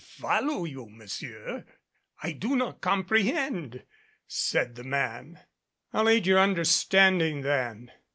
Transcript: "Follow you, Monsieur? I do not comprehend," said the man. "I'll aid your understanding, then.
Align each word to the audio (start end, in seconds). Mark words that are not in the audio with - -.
"Follow 0.17 0.65
you, 0.65 0.87
Monsieur? 0.89 1.63
I 2.23 2.31
do 2.31 2.55
not 2.55 2.81
comprehend," 2.81 3.83
said 4.25 4.73
the 4.73 4.83
man. 4.83 5.39
"I'll 5.93 6.09
aid 6.09 6.25
your 6.25 6.39
understanding, 6.39 7.41
then. 7.41 7.91